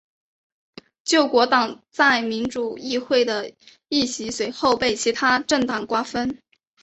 [1.03, 3.53] 救国党在国民议会的
[3.87, 6.39] 议席随后被其它政党瓜分。